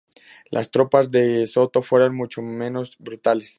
[0.49, 3.49] Las tropas de De Soto fueron mucho menos brutales.